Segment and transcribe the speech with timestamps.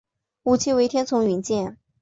[0.45, 1.77] 武器为天丛云剑。